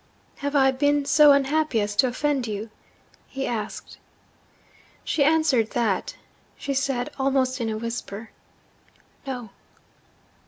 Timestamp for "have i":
0.37-0.71